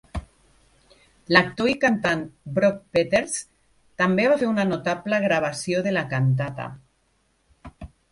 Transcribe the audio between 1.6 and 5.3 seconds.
i cantant Brock Peters també va fer una notable